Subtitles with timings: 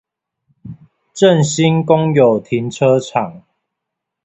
[1.13, 3.43] 正興公有停車場